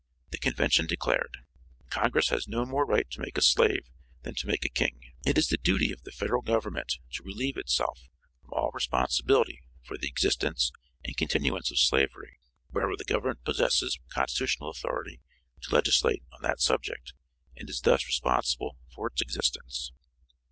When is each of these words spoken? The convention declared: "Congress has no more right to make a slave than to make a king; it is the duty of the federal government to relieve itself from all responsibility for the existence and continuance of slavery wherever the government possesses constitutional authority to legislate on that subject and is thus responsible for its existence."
The 0.31 0.39
convention 0.39 0.87
declared: 0.87 1.37
"Congress 1.91 2.29
has 2.29 2.47
no 2.47 2.65
more 2.65 2.87
right 2.87 3.07
to 3.11 3.21
make 3.21 3.37
a 3.37 3.41
slave 3.43 3.85
than 4.23 4.33
to 4.37 4.47
make 4.47 4.65
a 4.65 4.69
king; 4.69 5.13
it 5.27 5.37
is 5.37 5.49
the 5.49 5.57
duty 5.57 5.91
of 5.91 6.01
the 6.01 6.11
federal 6.11 6.41
government 6.41 6.97
to 7.11 7.23
relieve 7.23 7.55
itself 7.55 8.09
from 8.41 8.49
all 8.51 8.71
responsibility 8.73 9.61
for 9.83 9.99
the 9.99 10.07
existence 10.07 10.71
and 11.03 11.15
continuance 11.17 11.69
of 11.69 11.77
slavery 11.77 12.39
wherever 12.71 12.95
the 12.97 13.03
government 13.05 13.43
possesses 13.43 13.99
constitutional 14.09 14.71
authority 14.71 15.21
to 15.61 15.75
legislate 15.75 16.23
on 16.33 16.41
that 16.41 16.61
subject 16.61 17.13
and 17.55 17.69
is 17.69 17.81
thus 17.81 18.07
responsible 18.07 18.79
for 18.89 19.05
its 19.05 19.21
existence." 19.21 19.91